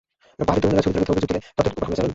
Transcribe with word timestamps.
পাহাড়ি 0.47 0.61
তরুণেরা 0.63 0.85
ছবি 0.85 0.93
তোলার 0.93 1.01
মিথ্যা 1.03 1.13
অভিযোগ 1.13 1.29
তুলে 1.31 1.41
তাঁদের 1.57 1.71
ওপর 1.73 1.83
হামলা 1.85 1.97
চালান। 1.99 2.09